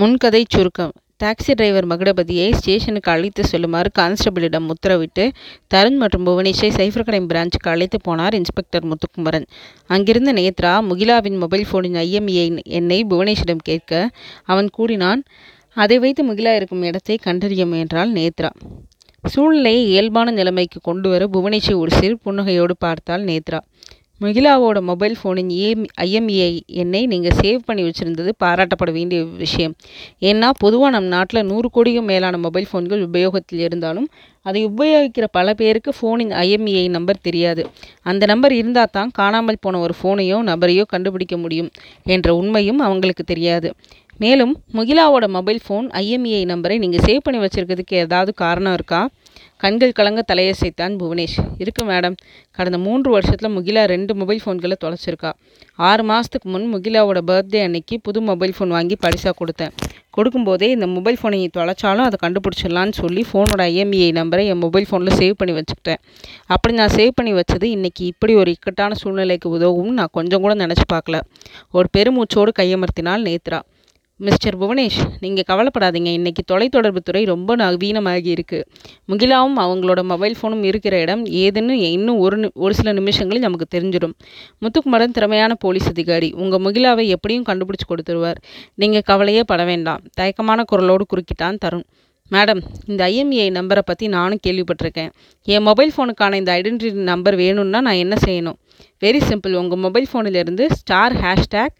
முன்கதை 0.00 0.40
சுருக்கம். 0.54 0.90
Taxi 1.24 1.52
driver 1.54 1.86
மகுடபதியை 1.86 2.46
ஸ்டேஷனுக்கு 2.54 3.10
அழைத்து 3.12 3.42
செல்லுமாறு 3.44 3.90
கான்ஸ்டபிளிடம் 3.98 4.66
உத்தரவிட்டு 4.72 5.24
தருண் 5.74 5.96
மற்றும் 5.96 6.26
புவனேஷை 6.26 6.68
சைபர் 6.78 7.06
கிரைம் 7.08 7.28
பிரான்ச்சுக்கு 7.30 7.70
அழைத்து 7.74 7.98
போனார் 8.08 8.34
இன்ஸ்பெக்டர் 8.34 8.84
முத்துக்குமரன். 8.86 9.46
அங்கிருந்த 9.86 10.32
நேத்ரா 10.32 10.72
முகிலாவின் 10.88 11.38
மொபைல் 11.38 11.66
ஃபோனின் 11.70 11.96
ஐஎம்இஐ 12.02 12.44
எண்ணை 12.78 13.06
புவனேஷிடம் 13.10 13.64
கேட்க 13.64 14.10
அவன் 14.44 14.68
கூறினான் 14.70 15.22
அதை 15.74 15.98
வைத்து 15.98 16.24
முகிலா 16.24 16.54
இருக்கும் 16.54 16.82
இடத்தை 16.82 17.16
கண்டறிய 17.16 17.66
முயன்றாள் 17.66 18.12
நேத்ரா. 18.12 18.50
சூழ்நிலையை 19.24 19.82
இயல்பான 19.86 20.30
நிலைமைக்கு 20.30 20.80
கொண்டு 20.82 21.08
வர 21.08 21.24
புவனேஷை 21.32 21.76
ஒரு 21.76 21.90
சிறு 21.90 22.18
புன்னகையோடு 22.24 22.76
பார்த்தாள் 22.78 23.24
நேத்ரா. 23.24 23.60
முகிலாவோட 24.20 24.78
மொபைல் 24.80 25.14
ஃபோனின் 25.20 25.50
ஏம் 25.64 25.82
ஐஎம்இஐ 26.04 26.52
எண்ணை 26.82 27.00
நீங்கள் 27.06 27.34
சேவ் 27.40 27.58
பண்ணி 27.64 27.82
வச்சுருந்தது 27.82 28.30
பாராட்டப்பட 28.44 28.90
வேண்டிய 28.92 29.18
விஷயம். 29.42 29.74
ஏன்னா 30.28 30.48
பொதுவாக 30.62 30.90
நம் 30.94 31.08
நாட்டில் 31.14 31.48
நூறு 31.50 31.68
கோடிக்கும் 31.70 32.08
மேலான 32.12 32.38
மொபைல் 32.38 32.68
ஃபோன்கள் 32.70 33.02
உபயோகத்தில் 33.08 33.58
இருந்தாலும் 33.58 34.08
அதை 34.46 34.60
உபயோகிக்கிற 34.68 35.26
பல 35.30 35.54
பேருக்கு 35.60 35.92
ஃபோனின் 35.98 36.32
ஐஎம்இஐ 36.44 36.86
நம்பர் 36.96 37.22
தெரியாது. 37.28 37.62
அந்த 38.02 38.26
நம்பர் 38.26 38.54
இருந்தால் 38.60 38.94
தான் 38.96 39.12
காணாமல் 39.20 39.62
போன 39.66 39.80
ஒரு 39.80 39.96
ஃபோனையோ 40.00 40.38
நபரையோ 40.50 40.86
கண்டுபிடிக்க 40.94 41.36
முடியும் 41.36 41.70
என்ற 42.16 42.34
உண்மையும் 42.34 42.78
அவங்களுக்கு 42.78 43.24
தெரியாது. 43.24 43.70
மேலும் 44.18 44.52
முகிலாவோட 44.76 45.28
மொபைல் 45.28 45.62
ஃபோன் 45.66 45.88
ஐஎம்இஐ 46.02 46.42
நம்பரை 46.54 46.78
நீங்கள் 46.78 47.06
சேவ் 47.08 47.24
பண்ணி 47.24 47.40
வச்சுருக்கிறதுக்கு 47.44 47.96
ஏதாவது 48.06 48.34
காரணம் 48.44 48.72
இருக்கா? 48.72 49.02
கண்கள் 49.56 49.92
கலங்க 49.92 50.24
தலையசைத்தான் 50.32 50.96
புவனேஷ். 51.00 51.36
இருக்கு 51.58 51.84
மேடம். 51.84 52.16
கடந்த 52.50 52.78
மூன்று 52.78 53.10
வருஷத்தில் 53.10 53.54
முகிலா 53.56 53.84
ரெண்டு 53.84 54.14
மொபைல் 54.14 54.40
ஃபோன்களை 54.44 54.76
தொலைச்சிருக்கா. 54.84 55.32
ஆறு 55.74 56.04
மாதத்துக்கு 56.04 56.48
முன் 56.48 56.74
முகிலாவோட 56.74 57.20
பர்த்டே 57.26 57.62
அன்னைக்கு 57.62 58.00
புது 58.00 58.20
மொபைல் 58.20 58.54
ஃபோன் 58.58 58.68
வாங்கி 58.68 58.96
பரிசாக 58.96 59.34
கொடுத்தேன். 59.40 59.72
கொடுக்கும்போதே 60.16 60.62
இந்த 60.62 60.86
மொபைல் 60.86 61.18
ஃபோனை 61.22 61.48
தொலைச்சாலும் 61.56 62.06
அதை 62.08 62.18
கண்டுபிடிச்சிடலான்னு 62.22 62.92
சொல்லி 62.92 63.26
ஃபோனோட 63.32 63.62
ஐஎம்இஐ 63.72 64.10
நம்பரை 64.20 64.44
என் 64.46 64.58
மொபைல் 64.58 64.86
ஃபோனில் 64.90 65.16
சேவ் 65.18 65.32
பண்ணி 65.36 65.54
வச்சுக்கிட்டேன். 65.58 66.00
அப்படி 66.46 66.74
நான் 66.74 66.94
சேவ் 66.94 67.10
பண்ணி 67.14 67.32
வச்சது 67.32 67.62
இன்றைக்கி 67.62 68.06
இப்படி 68.12 68.34
ஒரு 68.34 68.50
இக்கட்டான 68.50 68.94
சூழ்நிலைக்கு 68.94 69.48
உதவும் 69.48 69.92
நான் 69.92 70.08
கொஞ்சம் 70.12 70.40
கூட 70.40 70.54
நினச்சி 70.54 70.86
பார்க்கல. 70.92 71.20
ஒரு 71.70 71.88
பெருமூச்சோடு 71.96 72.52
கையமர்த்தினால் 72.58 73.24
நேத்ரா. 73.28 73.60
மிஸ்டர் 74.24 74.56
புவனேஷ் 74.60 74.98
நீங்கள் 75.22 75.46
கவலைப்படாதீங்க. 75.48 76.10
இன்றைக்கி 76.18 76.42
தொலைத்தொடர்புத்துறை 76.50 77.20
ரொம்ப 77.30 77.56
நவீனமாகி 77.62 78.30
இருக்குது 78.34 78.64
முகிலாவும் 79.10 79.58
அவங்களோட 79.64 80.02
மொபைல் 80.12 80.36
ஃபோனும் 80.38 80.62
இருக்கிற 80.70 80.94
இடம் 81.04 81.24
ஏதுன்னு 81.42 81.74
இன்னும் 81.96 82.20
ஒரு 82.26 82.50
ஒரு 82.54 82.74
சில 82.78 82.94
நிமிஷங்களில் 82.98 83.44
நமக்கு 83.46 83.66
தெரிஞ்சிடும். 83.74 84.14
முத்துக்குமரன் 84.62 85.14
திறமையான 85.18 85.54
போலீஸ் 85.64 85.90
அதிகாரி 85.92 86.30
உங்கள் 86.44 86.64
முகிலாவை 86.66 87.06
எப்படியும் 87.16 87.46
கண்டுபிடிச்சி 87.50 87.88
கொடுத்துருவார். 87.90 88.40
நீங்கள் 88.74 89.06
கவலையே 89.10 89.44
பட 89.52 89.64
வேண்டாம். 89.72 90.02
தயக்கமான 90.20 90.64
குரலோடு 90.72 91.06
குறுக்கிட்டான் 91.12 91.60
தருண். 91.66 91.86
மேடம் 92.34 92.60
இந்த 92.90 93.00
ஐஎம்ஏ 93.12 93.44
நம்பரை 93.56 93.82
பற்றி 93.88 94.06
நானும் 94.14 94.40
கேள்விப்பட்டிருக்கேன். 94.46 95.10
என் 95.54 95.66
மொபைல் 95.68 95.92
ஃபோனுக்கான 95.96 96.38
இந்த 96.40 96.50
ஐடென்டிட்டி 96.58 97.04
நம்பர் 97.12 97.36
வேணும்னா 97.42 97.80
நான் 97.88 98.02
என்ன 98.04 98.16
செய்யணும்? 98.24 98.56
வெரி 99.04 99.20
சிம்பிள் 99.28 99.54
உங்கள் 99.60 99.80
மொபைல் 99.84 100.06
ஃபோனிலிருந்து 100.10 100.64
ஸ்டார் 100.78 101.14
ஹேஷ்டேக் 101.24 101.74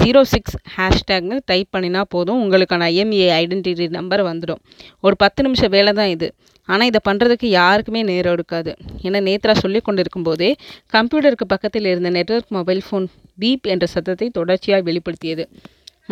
ஜீரோ 0.00 0.20
சிக்ஸ் 0.32 0.56
ஹேஷ்டேக்னு 0.76 1.38
டைப் 1.50 1.68
பண்ணினா 1.76 2.02
போதும். 2.14 2.40
உங்களுக்கான 2.44 2.88
ஐஎம்ஏ 2.94 3.28
ஐடென்டிட்டி 3.40 3.88
நம்பர் 3.98 4.22
வந்துடும். 4.30 4.62
ஒரு 5.06 5.16
பத்து 5.24 5.42
நிமிஷம் 5.42 5.72
வேலை 5.76 5.92
தான் 6.00 6.12
இது. 6.16 6.28
ஆனால் 6.68 6.88
இதை 6.90 7.00
பண்ணுறதுக்கு 7.08 7.46
யாருக்குமே 7.58 8.02
நேரம் 8.10 8.34
எடுக்காது. 8.36 8.72
ஏன்னா 9.06 9.20
நேத்ரா 9.28 9.54
சொல்லி 9.62 9.80
கொண்டு 9.80 10.02
இருக்கும்போதே 10.04 10.50
கம்ப்யூட்டருக்கு 10.96 11.46
பக்கத்தில் 11.54 11.90
இருந்த 11.92 12.10
நெட்ஒர்க் 12.18 12.52
மொபைல் 12.58 12.82
ஃபோன் 12.86 13.06
பீப் 13.42 13.66
என்ற 13.74 13.86
சத்தத்தை 13.94 14.28
தொடர்ச்சியாக 14.38 14.84
வெளிப்படுத்தியது. 14.90 15.46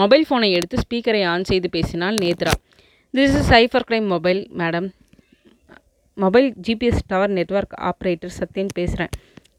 மொபைல் 0.00 0.24
ஃபோனை 0.28 0.48
எடுத்து 0.58 0.76
ஸ்பீக்கரை 0.84 1.22
ஆன் 1.32 1.48
செய்து 1.50 1.70
பேசினாள் 1.76 2.18
Netra. 2.24 2.54
This 3.14 3.36
is 3.38 3.48
cyber 3.52 3.86
crime 3.88 4.08
mobile 4.14 4.42
madam 4.60 4.88
mobile 6.16 6.48
GPS 6.66 7.04
tower 7.06 7.32
network 7.38 7.74
operator 7.88 8.32
Sathyan 8.38 8.72
பேசுகிறேன் 8.78 9.12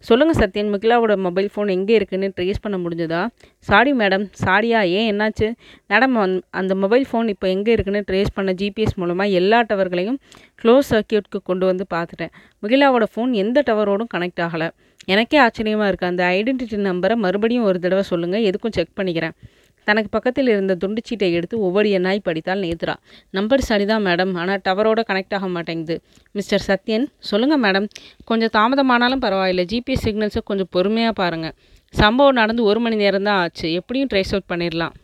சொல்லுங்கள் 0.07 0.38
சத்யன் 0.39 0.72
முகிலாவோட 0.73 1.13
மொபைல் 1.25 1.50
ஃபோன் 1.53 1.69
எங்கே 1.75 1.94
இருக்குன்னு 2.00 2.28
ட்ரேஸ் 2.38 2.62
பண்ண 2.63 2.78
முடிஞ்சதா? 2.84 3.22
சாரி 3.69 3.91
மேடம் 4.01 4.25
சாரியா 4.44 4.79
ஏன் 5.00 5.07
என்னாச்சு? 5.12 5.47
மேடம் 5.91 6.16
அந்த 6.62 6.75
மொபைல் 6.84 7.06
ஃபோன் 7.09 7.28
இப்போ 7.34 7.47
எங்கே 7.56 7.73
இருக்குன்னு 7.78 8.01
ட்ரேஸ் 8.09 8.35
பண்ண 8.38 8.53
ஜிபிஎஸ் 8.61 8.97
மூலமாக 9.01 9.38
எல்லா 9.40 9.59
டவர்களையும் 9.72 10.19
க்ளோஸ் 10.61 10.91
சர்க்கியூட்க்கு 10.94 11.41
கொண்டு 11.51 11.66
வந்து 11.72 11.85
பார்த்துட்டேன். 11.95 12.34
முகிலாவோட 12.63 13.07
ஃபோன் 13.13 13.34
எந்த 13.44 13.63
டவரோடும் 13.69 14.11
கனெக்ட் 14.16 14.44
ஆகலை. 14.47 14.69
எனக்கே 15.13 15.38
ஆச்சரியமாக 15.45 15.90
இருக்குது 15.91 16.11
அந்த 16.13 16.23
ஐடென்டிட்டி 16.38 16.78
நம்பரை 16.90 17.16
மறுபடியும் 17.25 17.67
ஒரு 17.69 17.78
தடவை 17.85 18.03
சொல்லுங்கள் 18.11 18.45
எதுக்கும் 18.50 18.75
செக் 18.78 18.97
பண்ணிக்கிறேன். 19.00 19.35
தனக்கு 19.84 20.09
பக்கத்தில் 20.16 20.50
இருந்த 20.53 20.74
துண்டுச்சீட்டை 20.84 21.30
எடுத்து 21.38 21.56
ஒவ்வொரு 21.68 21.90
எண்ணாய் 21.97 22.25
படித்தால் 22.28 22.64
நேத்ரா. 22.66 22.96
நம்பர் 23.38 23.68
சரிதான் 23.69 24.06
மேடம். 24.06 24.34
ஆனால் 24.42 24.62
டவரோட 24.68 25.02
கனெக்ட் 25.09 25.36
ஆக 25.38 25.47
மாட்டேங்குது. 25.47 25.96
மிஸ்டர் 26.38 26.66
சத்யன் 26.68 27.06
சொல்லுங்கள் 27.30 27.64
மேடம். 27.66 27.88
கொஞ்சம் 28.30 28.53
தாமதமானாலும் 28.58 29.24
பரவாயில்ல. 29.25 29.66
ஜிபிஎஸ் 29.74 30.06
சிக்னல்ஸை 30.08 30.44
கொஞ்சம் 30.52 30.72
பொறுமையாக 30.78 31.16
பாருங்கள் 31.22 31.56
சம்பவம் 31.94 32.40
நடந்து 32.41 32.64
ஒரு 32.64 32.80
மணி 32.80 32.96
நேரம் 32.96 33.28
தான் 33.30 33.40
ஆச்சு. 33.44 33.68
எப்படியும் 33.80 34.09
ட்ரேஸ் 34.14 34.34
அவுட் 34.36 34.52
பண்ணிடலாம் 34.52 34.96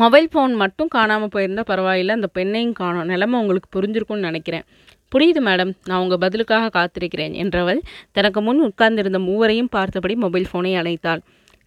மொபைல் 0.00 0.26
ஃபோன் 0.32 0.52
மட்டும் 0.62 0.88
காணாமல் 0.94 1.30
போயிருந்தால் 1.32 1.68
பரவாயில்ல. 1.70 2.16
அந்த 2.18 2.28
பெண்ணையும் 2.38 2.76
காணும். 2.80 3.06
நிலமை 3.12 3.36
உங்களுக்கு 3.40 3.68
புரிஞ்சிருக்கும்னு 3.76 4.28
நினைக்கிறேன். 4.28 4.64
புரியுது 5.12 5.40
மேடம். 5.48 5.70
நான் 5.88 6.02
உங்கள் 6.04 6.20
பதிலுக்காக 6.24 6.70
காத்திருக்கிறேன் 6.78 7.34
என்றவள் 7.42 7.80
தனக்கு 8.16 8.40
முன் 8.40 8.62
உட்கார்ந்திருந்த 8.68 9.18
மூவரையும் 9.18 9.70
பார்த்தபடி 9.76 10.14
மொபைல் 10.24 10.46
ஃபோனை 10.52 10.72
அழைத்தாள் 10.80 11.22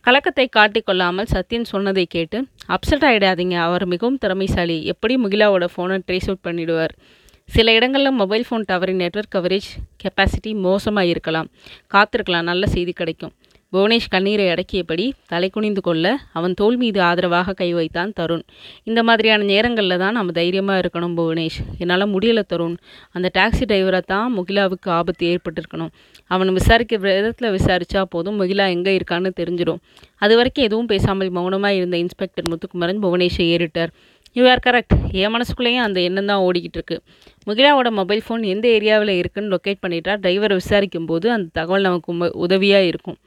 கலக்கத்தை 0.05 0.43
காட்டிக்கொள்ளாமல் 0.55 1.29
சத்யன் 1.31 1.63
சொன்னதை 1.69 2.03
கேட்டு 2.16 2.38
அப்செட் 2.75 3.05
ஆகிடாதீங்க 3.07 3.55
அவர் 3.67 3.83
மிகவும் 3.93 4.19
திறமைசாலி. 4.23 4.75
எப்படி 4.91 5.13
முகிலாவோட 5.23 5.66
ஃபோனை 5.73 5.95
ட்ரேஸ் 6.07 6.27
அவுட் 6.29 6.43
பண்ணிடுவார்? 6.47 6.93
சில 7.55 7.73
இடங்களில் 7.77 8.17
மொபைல் 8.19 8.45
ஃபோன் 8.49 8.66
டவரின் 8.71 9.01
நெட்ஒர்க் 9.03 9.33
கவரேஜ் 9.35 9.69
கெப்பாசிட்டி 10.03 10.51
மோசமாக 10.67 11.11
இருக்கலாம் 11.13 11.49
காத்திருக்கலாம். 11.93 12.47
நல்ல 12.51 12.67
செய்தி 12.75 12.93
கிடைக்கும். 13.01 13.33
புவனேஷ் 13.75 14.11
கண்ணீரை 14.13 14.43
அடக்கியபடி 14.51 15.05
தலை 15.31 15.47
குனிந்து 15.55 15.81
கொள்ள 15.87 16.05
அவன் 16.37 16.53
தோல் 16.59 16.77
மீது 16.81 16.99
ஆதரவாக 17.07 17.55
கை 17.61 17.67
வைத்தான் 17.77 18.11
தருண். 18.19 18.43
இந்த 18.89 18.99
மாதிரியான 19.07 19.47
நேரங்களில் 19.51 20.01
தான் 20.03 20.15
நம்ம 20.17 20.33
தைரியமாக 20.39 20.81
இருக்கணும் 20.83 21.15
புவனேஷ். 21.19 21.59
என்னால் 21.81 22.05
முடியலை 22.13 22.43
தருண். 22.53 22.75
அந்த 23.15 23.29
டாக்ஸி 23.37 23.65
டிரைவரை 23.71 24.01
தான் 24.13 24.29
முகிலாவுக்கு 24.37 24.89
ஆபத்து 24.99 25.25
ஏற்பட்டிருக்கணும். 25.33 25.91
அவன் 26.35 26.53
விசாரிக்க 26.59 26.99
விதத்தில் 27.05 27.53
விசாரித்தா 27.57 28.03
போதும். 28.15 28.37
முகிலா 28.41 28.67
எங்கே 28.75 28.93
இருக்கான்னு 28.99 29.31
தெரிஞ்சிடும் 29.41 29.81
அது 30.25 30.33
வரைக்கும் 30.39 30.67
எதுவும் 30.69 30.89
பேசாமல் 30.93 31.35
மௌனமாக 31.39 31.79
இருந்த 31.79 31.95
இன்ஸ்பெக்டர் 32.05 32.49
முத்துக்குமரன் 32.51 33.03
புவனேஷை 33.05 33.45
ஏறிட்டார். 33.55 33.93
யூ 34.37 34.43
ஆர் 34.53 34.63
கரெக்ட் 34.65 34.95
என் 35.19 35.33
மனசுக்குள்ளேயும் 35.33 35.85
அந்த 35.87 35.99
எண்ணம் 36.07 36.29
தான் 36.31 36.41
ஓடிக்கிட்டு 36.47 36.77
இருக்கு. 36.79 36.97
முகிலாவோட 37.47 37.89
மொபைல் 37.99 38.23
ஃபோன் 38.25 38.41
எந்த 38.53 38.65
ஏரியாவில் 38.77 39.13
இருக்குன்னு 39.19 39.51
லொக்கேட் 39.53 39.83
பண்ணிட்டா 39.83 40.13
டிரைவரை 40.23 40.55
விசாரிக்கும் 40.61 41.07
போது 41.11 41.27
அந்த 41.35 41.47
தகவல் 41.59 41.87
நமக்கு 41.89 42.31
உதவியாக 42.45 42.89
இருக்கும். 42.91 43.17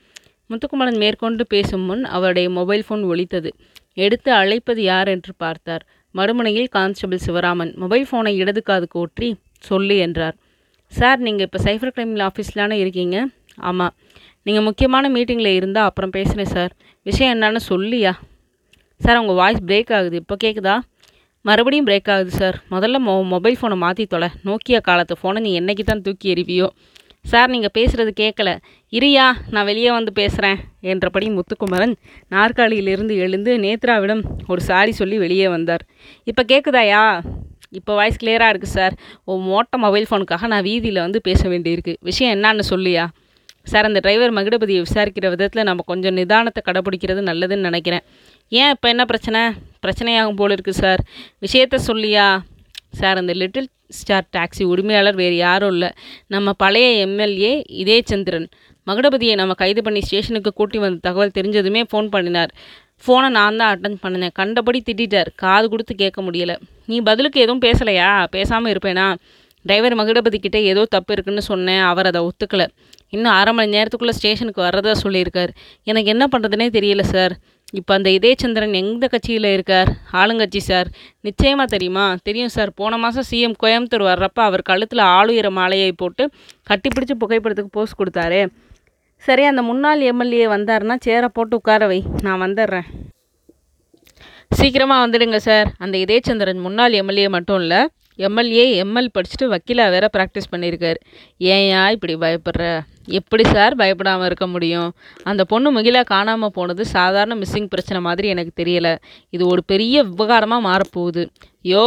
முத்துக்குமரன் 0.50 1.00
மேற்கொண்டு 1.03 1.42
பேசும் 1.54 1.84
முன் 1.88 2.04
அவருடைய 2.16 2.48
மொபைல் 2.59 2.84
ஃபோன் 2.86 3.03
ஒலித்தது. 3.12 3.50
எடுத்து 4.04 4.31
அழைப்பது 4.41 4.82
யார் 4.91 5.09
என்று 5.14 5.32
பார்த்தார். 5.44 5.82
மறுமுனையில் 6.14 6.69
கான்ஸ்டபிள் 6.76 7.25
சிவராமன் 7.26 7.72
மொபைல் 7.82 8.06
ஃபோனை 8.10 8.32
இடது 8.42 8.60
காதுக்கு 8.69 8.98
ஒற்றி 9.04 9.28
சொல்லு 9.69 9.97
என்றார். 10.06 10.36
சார் 10.92 11.20
நீங்கள் 11.26 11.47
இப்போ 11.47 11.59
சைபர் 11.66 11.92
கிரைமில் 11.94 12.25
ஆஃபீஸ்லானே 12.28 12.76
இருக்கீங்க? 12.82 13.16
ஆமாம் 13.70 13.94
நீங்கள் 14.47 14.66
முக்கியமான 14.69 15.06
மீட்டிங்கில் 15.14 15.56
இருந்தால் 15.59 15.88
அப்புறம் 15.88 16.14
பேசுகிறேன் 16.16 16.53
சார். 16.56 16.72
விஷயம் 17.09 17.32
என்னன்னு 17.34 17.60
சொல்லியா? 17.70 18.12
சார் 19.00 19.20
உங்கள் 19.22 19.38
வாய்ஸ் 19.41 19.66
பிரேக் 19.69 19.92
ஆகுது. 19.98 20.16
இப்போ 20.22 20.36
கேட்குதா 20.44 20.76
மறுபடியும் 21.44 21.88
பிரேக் 21.88 22.09
ஆகுது 22.15 22.32
சார். 22.41 22.56
முதல்ல 22.75 22.97
மொ 23.09 23.12
மொபைல் 23.34 23.59
ஃபோனை 23.59 23.76
மாற்றி 23.82 24.04
தொலை 24.15 24.28
நோக்கியா 24.48 24.80
காலத்து 24.88 25.15
ஃபோனை 25.20 25.41
நீ 25.44 25.50
என்னைக்கு 25.60 25.84
தான் 25.91 26.03
தூக்கி 26.06 26.26
எறிவியோ? 26.34 26.69
சார் 27.25 27.53
நீங்கள் 27.55 27.75
பேசுகிறது 27.79 28.12
கேட்கல 28.21 28.51
இரியா 28.93 29.25
நான் 29.55 29.69
வெளியே 29.71 29.91
வந்து 29.97 30.12
பேசுகிறேன் 30.12 30.59
என்றபடி 30.93 31.27
முத்துக்குமரன் 31.31 31.95
நாற்காலியிலிருந்து 32.34 33.15
எழுந்து 33.25 33.53
நேத்ராவிடம் 33.65 34.23
ஒரு 34.47 34.61
சாரி 34.69 34.92
சொல்லி 35.01 35.16
வெளியே 35.25 35.48
வந்தார். 35.54 35.84
இப்போ 36.31 36.42
கேட்குதாயா 36.53 37.03
இப்போ 37.78 37.92
வாய்ஸ் 37.95 38.21
கிளியராக 38.22 38.53
இருக்குது 38.53 38.77
சார். 38.78 38.95
உன் 39.31 39.42
மோட்ட 39.48 39.77
மொபைல் 39.84 40.07
ஃபோனுக்காக 40.10 40.47
நான் 40.53 40.66
வீதியில் 40.69 41.04
வந்து 41.07 41.21
பேச 41.28 41.42
வேண்டியிருக்கு. 41.48 41.95
விஷயம் 42.09 42.34
என்னான்னு 42.37 42.65
சொல்லியா 42.72 43.04
சார் 43.72 43.89
அந்த 43.89 44.01
டிரைவர் 44.04 44.37
மகிடபதியை 44.37 44.83
விசாரிக்கிற 44.87 45.27
விதத்தில் 45.34 45.69
நம்ம 45.69 45.83
கொஞ்சம் 45.87 46.16
நிதானத்தை 46.19 46.60
கடைப்பிடிக்கிறது 46.69 47.22
நல்லதுன்னு 47.31 47.69
நினைக்கிறேன். 47.71 48.04
ஏன் 48.53 48.72
இப்போ 48.75 48.89
என்ன 48.89 49.04
பிரச்சனை? 49.04 49.41
பிரச்சனையாகும் 49.84 50.39
போல் 50.41 50.54
இருக்குது 50.57 50.81
சார். 50.84 51.03
விஷயத்த 51.47 51.78
சொல்லியா 51.89 52.27
சார் 52.93 53.17
அந்த 53.17 53.33
லிட்டில் 53.33 53.69
ஸ்டார் 53.89 54.29
டாக்ஸி 54.37 54.63
உரிமையாளர் 54.63 55.15
வேறு 55.15 55.37
யாரும் 55.37 55.71
இல்லை. 55.71 55.91
நம்ம 56.27 56.53
பழைய 56.53 57.07
எம்எல்ஏ 57.07 57.63
இதே 57.69 58.03
சந்திரன் 58.05 58.49
மகுடபதியை 58.87 59.35
நம்ம 59.35 59.55
கைது 59.55 59.83
பண்ணி 59.83 60.01
ஸ்டேஷனுக்கு 60.01 60.53
கூட்டி 60.53 60.79
வந்த 60.79 60.99
தகவல் 61.03 61.35
தெரிஞ்சதுமே 61.35 61.83
ஃபோன் 61.93 62.09
பண்ணினார். 62.09 62.53
ஃபோனை 63.07 63.29
நான் 63.29 63.57
தான் 63.57 63.73
அட்டன் 63.75 63.99
பண்ணினேன். 64.03 64.33
கண்டபடி 64.33 64.83
திட்டார் 64.87 65.29
காது 65.35 65.69
கொடுத்து 65.69 65.95
கேட்க 65.95 66.23
முடியலை. 66.23 66.57
நீ 66.87 67.01
பதிலுக்கு 67.01 67.41
எதுவும் 67.41 67.63
பேசலையா? 67.63 68.27
பேசாமல் 68.31 68.73
இருப்பேனா? 68.73 69.15
டிரைவர் 69.63 69.97
மகுடபதி 69.97 70.39
கிட்டே 70.39 70.65
ஏதோ 70.65 70.85
தப்பு 70.85 71.13
இருக்குன்னு 71.13 71.43
சொன்னேன். 71.43 71.81
அவர் 71.81 72.07
அதை 72.07 72.21
ஒத்துக்கலை. 72.21 72.67
இன்னும் 73.09 73.33
அரை 73.33 73.53
மணி 73.53 73.77
நேரத்துக்குள்ளே 73.77 74.11
ஸ்டேஷனுக்கு 74.11 74.63
வர்றதா 74.63 74.95
சொல்லியிருக்கார். 75.03 75.49
எனக்கு 75.85 76.11
என்ன 76.11 76.29
பண்ணுறதுனே 76.37 76.67
தெரியல 76.79 77.01
சார். 77.01 77.37
இப்போ 77.72 77.92
அந்த 77.94 78.10
இதயச்சந்திரன் 78.10 78.74
எந்த 78.74 79.06
கட்சியில் 79.06 79.47
இருக்கார்? 79.54 79.88
ஆளுங்கட்சி 80.12 80.56
சார். 80.56 80.88
நிச்சயமாக 81.20 81.66
தெரியுமா? 81.66 82.16
தெரியும் 82.22 82.53
சார். 82.54 82.70
போன 82.74 82.97
மாதம் 82.97 83.26
சிஎம் 83.30 83.56
கோயம்புத்தூர் 83.62 84.04
வர்றப்ப 84.10 84.41
அவர் 84.48 84.62
கழுத்தில் 84.62 85.03
ஆளுயர 85.16 85.50
மாலையை 85.50 85.92
போட்டு 85.92 86.30
கட்டிப்பிடிச்சு 86.70 87.16
புகைப்படத்துக்கு 87.22 87.76
போஸ்ட் 87.78 87.98
கொடுத்தாரு. 88.00 88.41
சரி 89.16 89.44
அந்த 89.44 89.62
முன்னாள் 89.62 90.00
எம்எல்ஏ 90.00 90.47
வந்தாருன்னா 90.47 90.97
சேரை 91.06 91.28
போட்டு 91.32 91.56
உட்கார 91.56 91.86
வை. 91.86 92.04
நான் 92.22 92.42
வந்துடுறேன் 92.47 92.88
சீக்கிரமாக 94.59 95.04
வந்துடுங்க 95.06 95.36
சார். 95.36 95.68
அந்த 95.78 95.98
இதயச்சந்திரன் 95.98 96.65
முன்னாள் 96.66 96.92
எம்எல்ஏ 96.92 97.28
மட்டும் 97.28 97.60
இல்லை 97.60 97.80
எம்எல்ஏ 98.26 98.65
எம்எல் 98.82 99.15
படிச்சுட்டு 99.16 99.47
வக்கீலாக 99.54 99.94
வேற 99.94 100.06
ப்ராக்டிஸ் 100.16 100.50
பண்ணியிருக்கார் 100.53 100.98
ஏன்யா 101.54 101.82
இப்படி 101.97 102.15
பயப்படுற? 102.24 102.65
எப்படி 103.18 103.44
சார் 103.54 103.74
பயப்படாமல் 103.80 104.26
இருக்க 104.26 104.47
முடியும்? 104.54 104.91
அந்த 105.30 105.44
பொண்ணு 105.44 105.68
முகிலா 105.76 106.03
காணாமல் 106.15 106.54
போனது 106.59 106.84
சாதாரண 106.97 107.36
மிஸ்ஸிங் 107.42 107.72
பிரச்சனை 107.74 108.00
மாதிரி 108.09 108.28
எனக்கு 108.28 108.53
தெரியலை. 108.62 108.94
இது 109.36 109.47
ஒரு 109.47 109.65
பெரிய 109.72 110.04
விவகாரமாக 110.10 110.66
மாறப்போகுது. 110.68 111.24
யோ 111.72 111.84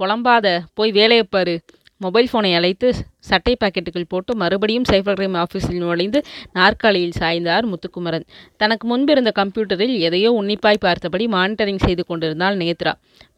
புலம்பாத 0.00 0.46
போய் 0.74 0.92
வேலையை 1.00 1.26
பாரு. 1.36 1.56
மொபைல் 2.00 2.28
ஃபோனை 2.30 2.50
அழைத்து 2.58 2.88
சட்டை 3.28 3.52
பாக்கெட்டுகள் 3.60 4.08
போட்டு 4.12 4.32
மறுபடியும் 4.40 4.86
சைபர் 4.90 5.16
கிரைம் 5.18 5.36
ஆஃபீஸில் 5.42 5.78
நுழைந்து 5.82 6.18
நாற்காலியில் 6.58 7.14
சாய்ந்தார் 7.20 7.66
முத்துக்குமரன். 7.72 8.26
தனக்கு 8.62 8.84
முன்பிருந்த 8.90 9.30
கம்ப்யூட்டரில் 9.40 9.94
எதையோ 10.08 10.30
உன்னிப்பாய் 10.40 10.84
பார்த்தபடி 10.86 11.26
மானிட்டரிங் 11.36 11.84
செய்து 11.86 12.04
கொண்டிருந்தாள் 12.10 12.56
நேத்ரா. 12.62 12.92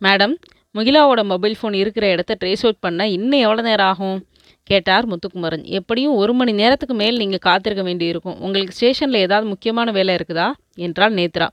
மேடம் 0.06 0.34
முகிலாவோட 0.76 1.20
மொபைல் 1.32 1.58
ஃபோன் 1.58 1.76
இருக்கிற 1.82 2.06
இடத்த 2.14 2.36
ட்ரேஸ் 2.40 2.64
அவுட் 2.66 2.84
பண்ண 2.86 3.02
இன்னும் 3.16 3.44
எவ்வளோ 3.46 3.62
நேரம் 3.68 3.90
ஆகும்? 3.92 4.18
கேட்டார் 4.70 5.06
முத்துக்குமரன். 5.10 5.64
எப்படியும் 5.78 6.14
ஒரு 6.20 6.32
மணி 6.34 6.52
நேரத்துக்கு 6.60 6.94
மேல் 7.00 7.20
நீங்கள் 7.22 7.42
காத்திருக்க 7.46 7.82
வேண்டியிருக்கும். 7.88 8.36
உங்களுக்கு 8.44 8.74
ஸ்டேஷனில் 8.78 9.18
ஏதாவது 9.26 9.46
முக்கியமான 9.52 9.90
வேலை 9.90 10.14
இருக்குதா? 10.16 10.46
என்றாள் 10.86 11.14
நேத்ரா. 11.18 11.46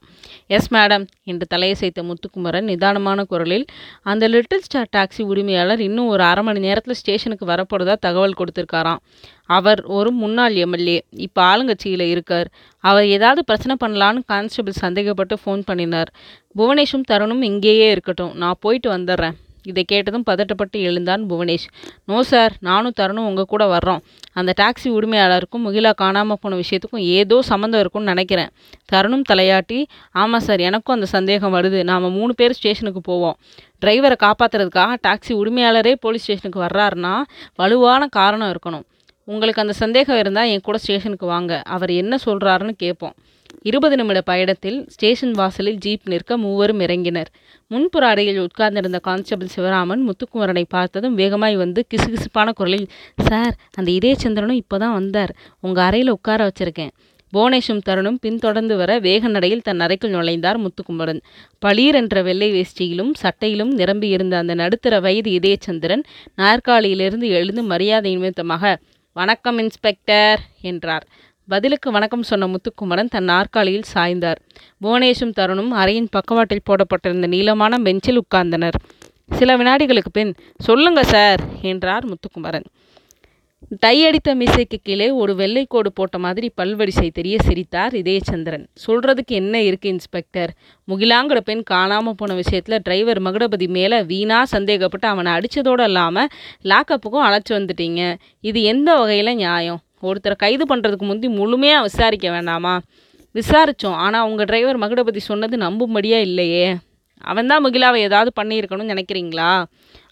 எஸ் 0.56 0.68
மேடம் 0.74 1.04
என்று 1.30 1.46
தலையசைத்த 1.54 2.02
முத்துக்குமரன் 2.08 2.66
நிதானமான 2.70 3.24
குரலில் 3.32 3.66
அந்த 4.02 4.24
லிட்டில் 4.28 4.64
ஸ்டார் 4.66 4.90
டாக்ஸி 4.96 5.22
உரிமையாளர் 5.32 5.80
இன்னும் 5.80 6.10
ஒரு 6.14 6.22
அரை 6.22 6.44
மணி 6.48 6.62
நேரத்தில் 6.66 6.98
ஸ்டேஷனுக்கு 7.02 7.46
வரப்போறதா 7.52 7.94
தகவல் 8.06 8.38
கொடுத்துருக்காராம். 8.40 9.00
அவர் 9.48 9.80
ஒரு 9.96 10.10
முன்னாள் 10.10 10.54
எம்எல்ஏ. 10.54 10.98
இப்போ 11.26 11.42
ஆளுங்கட்சியில் 11.42 12.06
இருக்கார். 12.14 12.48
அவர் 12.80 13.06
ஏதாவது 13.06 13.44
பிரச்சனை 13.44 13.76
பண்ணலான்னு 13.84 14.20
கான்ஸ்டபிள் 14.32 14.82
சந்தேகப்பட்டு 14.84 15.36
ஃபோன் 15.44 15.62
பண்ணினார். 15.70 16.12
புவனேஷும் 16.58 17.08
தருணும் 17.12 17.42
இங்கேயே 17.42 17.90
இருக்கட்டும். 17.90 18.34
நான் 18.34 18.60
போயிட்டு 18.60 18.90
வந்துடுறேன். 18.96 19.36
இதை 19.70 19.84
கேட்டதும் 19.84 20.24
பதட்டப்பட்டு 20.30 20.78
எழுந்தான் 20.88 21.22
புவனேஷ். 21.28 21.66
நோ 22.04 22.22
சார் 22.22 22.52
நானும் 22.60 22.96
தருணும் 23.00 23.28
உங்கள் 23.28 23.48
கூட 23.52 23.64
வர்றோம். 23.66 24.00
அந்த 24.32 24.52
டாக்ஸி 24.60 24.88
உரிமையாளருக்கும் 24.98 25.64
முகிலா 25.66 25.92
காணாமல் 26.02 26.40
போன 26.42 26.58
விஷயத்துக்கும் 26.62 27.04
ஏதோ 27.18 27.36
சம்மந்தம் 27.50 27.80
இருக்கும்னு 27.80 28.12
நினைக்கிறேன். 28.12 28.50
தருணும் 28.92 29.24
தலையாட்டி 29.30 29.78
ஆமாம் 30.22 30.44
சார் 30.48 30.60
எனக்கும் 30.60 30.96
அந்த 30.96 31.08
சந்தேகம் 31.16 31.54
வருது. 31.54 31.84
நாம் 31.90 32.14
மூணு 32.18 32.34
பேர் 32.34 32.56
ஸ்டேஷனுக்கு 32.58 33.00
போவோம். 33.10 33.38
டிரைவரை 33.82 34.18
காப்பாற்றுறதுக்காக 34.26 34.98
டாக்ஸி 35.06 35.32
உரிமையாளரே 35.42 35.94
போலீஸ் 36.04 36.26
ஸ்டேஷனுக்கு 36.26 36.60
வர்றாருன்னா 36.66 37.14
வலுவான 37.62 38.08
காரணம் 38.18 38.52
இருக்கணும். 38.54 38.84
உங்களுக்கு 39.28 39.62
அந்த 39.62 39.74
சந்தேகம் 39.82 40.18
இருந்தால் 40.18 40.50
என் 40.54 40.66
கூட 40.66 40.78
ஸ்டேஷனுக்கு 40.78 41.26
வாங்க. 41.26 41.52
அவர் 41.74 41.92
என்ன 42.02 42.14
சொல்கிறாருன்னு 42.26 42.74
கேட்போம் 42.82 43.14
இருபது 43.64 43.94
நிமிட 43.96 44.20
பயணத்தில் 44.20 44.78
ஸ்டேஷன் 44.94 45.32
வாசலில் 45.32 45.78
ஜீப் 45.84 46.10
நிற்க 46.12 46.36
மூவரும் 46.36 46.80
இறங்கினர். 46.80 47.30
முன்புற 47.70 48.04
அறையில் 48.06 48.40
உட்கார்ந்திருந்த 48.44 48.98
கான்ஸ்டபிள் 49.08 49.52
சிவராமன் 49.54 50.02
முத்துக்குமரனை 50.08 50.64
பார்த்ததும் 50.68 51.14
வேகமாய் 51.14 51.56
வந்து 51.56 51.82
கிசுகிசுப்பான 51.90 52.52
குரலில் 52.52 52.86
சார் 53.28 53.54
அந்த 53.78 53.88
இதயச்சந்திரனும் 53.90 54.60
இப்போ 54.62 54.78
தான் 54.78 54.92
வந்தார். 54.92 55.32
உங்கள் 55.60 55.84
அறையில் 55.84 56.14
உட்கார 56.16 56.40
வச்சிருக்கேன். 56.48 56.92
புவனேஷும் 57.32 57.84
தருணும் 57.88 58.18
பின்தொடர்ந்து 58.24 58.74
வர 58.76 58.90
வேக 58.98 59.28
நடையில் 59.28 59.62
தன் 59.62 59.80
அறைக்குள் 59.80 60.14
நுழைந்தார் 60.16 60.58
முத்துக்குமரன். 60.64 61.20
பளீர் 61.58 61.94
என்ற 61.94 62.22
வெள்ளை 62.22 62.48
வேஷ்டியிலும் 62.56 63.12
சட்டையிலும் 63.22 63.72
நிரம்பியிருந்த 63.80 64.36
அந்த 64.38 64.54
நடுத்தர 64.54 65.00
வயது 65.00 65.30
இதயச்சந்திரன் 65.38 66.04
நாற்காலியிலிருந்து 66.42 67.28
எழுந்து 67.38 67.62
மரியாதை 67.62 68.12
நிமித்தமாக 68.16 68.76
வணக்கம் 69.16 69.58
இன்ஸ்பெக்டர் 69.58 70.40
என்றார். 70.60 71.06
பதிலுக்கு 71.48 71.90
வணக்கம் 71.90 72.22
சொன்ன 72.22 72.46
முத்துக்குமரன் 72.46 73.08
தன் 73.08 73.24
நாற்காலியில் 73.24 73.84
சாய்ந்தார். 73.94 74.40
புவனேஷும் 74.82 75.34
தருணும் 75.40 75.70
அறையின் 75.72 76.06
பக்கவாட்டில் 76.10 76.64
போடப்பட்டிருந்த 76.64 77.26
நீளமான 77.26 77.78
பெஞ்சில் 77.78 78.20
உட்கார்ந்தனர். 78.20 78.72
சில 79.32 79.56
வினாடிகளுக்கு 79.56 80.10
பின் 80.12 80.34
சொல்லுங்க 80.58 81.04
சார் 81.04 81.40
என்றார் 81.62 82.04
முத்துக்குமரன். 82.04 82.66
டை 83.70 83.98
அடித்த 84.06 84.30
மீசைக்கு 84.34 84.78
கீழே 84.86 85.06
ஒரு 85.10 85.32
வெள்ளைக்கோடு 85.36 85.90
போட்ட 85.98 86.16
மாதிரி 86.24 86.48
பல்வரிசை 86.60 87.06
தெரிய 87.18 87.36
சிரித்தார் 87.46 87.94
இதயச்சந்திரன். 87.94 88.64
சொல்றதுக்கு 88.84 89.34
என்ன 89.40 89.62
இருக்கு 89.62 89.88
இன்ஸ்பெக்டர்? 89.94 90.50
முகிலாங்கிற 90.88 91.38
பெண் 91.48 91.62
காணாமல் 91.62 92.16
போன 92.16 92.34
விஷயத்தில் 92.34 92.82
டிரைவர் 92.82 93.20
மகுடபதி 93.26 93.68
மேலே 93.68 93.98
வீணாக 94.10 94.50
சந்தேகப்பட்டு 94.54 95.08
அவனை 95.12 95.32
அடித்ததோடு 95.32 95.84
இல்லாமல் 95.90 96.28
லாக்கப்புக்கும் 96.72 97.26
அழைச்சி 97.28 97.54
வந்துட்டீங்க. 97.58 98.02
இது 98.40 98.62
எந்த 98.62 98.96
வகையில் 99.00 99.38
நியாயம்? 99.42 99.80
ஒருத்தரை 100.02 100.36
கைது 100.44 100.66
பண்ணுறதுக்கு 100.72 101.08
முந்தி 101.10 101.28
முழுமையாக 101.28 101.86
விசாரிக்க 101.88 102.28
வேண்டாமா? 102.30 102.74
விசாரித்தோம் 103.34 103.98
ஆனால் 104.06 104.26
உங்கள் 104.30 104.48
டிரைவர் 104.50 104.82
மகுடபதி 104.84 105.22
சொன்னது 105.30 105.56
நம்பும்படியாக 105.66 106.28
இல்லையே. 106.30 106.66
அவன் 107.30 107.46
தான் 107.46 107.64
முகிலாவை 107.64 107.98
ஏதாவது 108.08 108.30
பண்ணியிருக்கணும்னு 108.40 108.92
நினைக்கிறீங்களா? 108.94 109.50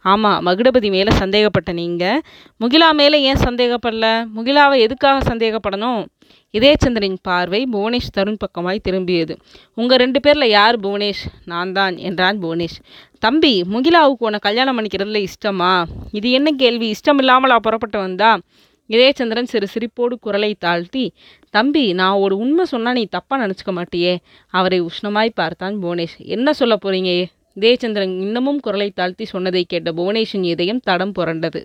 ஆமாம் 0.05 0.47
மகுடபதி 0.47 0.91
மேலே 0.91 1.11
சந்தேகப்பட்ட 1.11 1.73
நீங்கள் 1.73 2.21
முகிலா 2.61 2.93
மேலே 2.93 3.23
ஏன் 3.23 3.43
சந்தேகப்படல? 3.45 4.07
முகிலாவை 4.37 4.79
எதுக்காக 4.79 5.35
சந்தேகப்படணும்? 5.35 6.07
இதயச்சந்திரனின் 6.55 7.19
பார்வை 7.23 7.69
புவனேஷ் 7.73 8.15
தருண் 8.17 8.41
பக்கமாய் 8.45 8.85
திரும்பியது. 8.89 9.37
உங்கள் 9.75 9.99
ரெண்டு 9.99 10.21
பேரில் 10.21 10.49
யார் 10.49 10.81
புவனேஷ்? 10.81 11.23
நான் 11.45 11.73
தான் 11.73 11.97
என்றான் 11.97 12.41
புவனேஷ். 12.43 12.79
தம்பி 13.19 13.65
முகிலாவுக்கு 13.73 14.27
உன 14.29 14.39
கல்யாணம் 14.39 14.79
பண்ணிக்கிறதுல 14.79 15.27
இஷ்டமா? 15.27 15.85
இது 16.13 16.31
என்ன 16.31 16.51
கேள்வி? 16.51 16.91
இஷ்டம் 16.91 17.19
இல்லாமலா 17.19 17.57
புறப்பட்டு 17.57 17.99
வந்தா? 17.99 18.39
இதயச்சந்திரன் 18.91 19.51
சிறு 19.53 19.67
சிரிப்போடு 19.75 20.15
குரலை 20.21 20.55
தாழ்த்தி 20.59 21.13
தம்பி 21.51 21.93
நான் 21.93 22.13
ஒரு 22.13 22.37
உண்மை 22.37 22.65
சொன்னால் 22.65 22.95
நீ 22.95 23.09
தப்பாக 23.17 23.39
நினச்சிக்க 23.39 23.73
மாட்டியே? 23.73 24.17
அவரை 24.49 24.83
உஷ்ணமாய் 24.83 25.31
பார்த்தான் 25.35 25.77
புவனேஷ். 25.83 26.19
என்ன 26.19 26.53
சொல்ல 26.53 26.77
போகிறீங்க 26.77 27.27
தேச்சந்திரன் 27.61 28.21
இன்னமும் 28.21 28.61
குரலை 28.61 28.91
தாழ்த்தி 28.91 29.25
சொன்னதை 29.25 29.65
கேட்ட 29.65 29.91
புவனேஷின் 29.93 30.45
இதயம் 30.45 30.81
தடம் 30.81 31.13
புரண்டது. 31.19 31.61